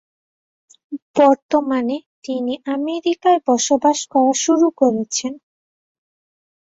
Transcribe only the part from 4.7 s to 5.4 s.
করেছেন।